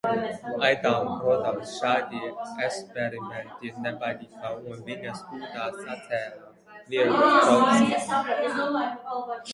Aitām 0.67 1.09
protams 1.17 1.73
šādi 1.81 2.21
eksperimenti 2.69 3.73
nepatika 3.83 4.53
un 4.71 4.81
viņas 4.89 5.21
būdā 5.35 5.67
sacēla 5.77 6.51
lielu 6.95 7.21
troksni. 7.21 8.83